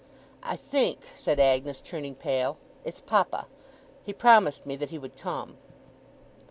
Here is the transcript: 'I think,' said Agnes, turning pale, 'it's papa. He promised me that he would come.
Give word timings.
'I 0.41 0.55
think,' 0.55 1.11
said 1.13 1.39
Agnes, 1.39 1.79
turning 1.79 2.15
pale, 2.15 2.57
'it's 2.83 3.01
papa. 3.01 3.45
He 4.03 4.13
promised 4.13 4.65
me 4.65 4.75
that 4.77 4.89
he 4.89 4.97
would 4.97 5.15
come. 5.15 5.57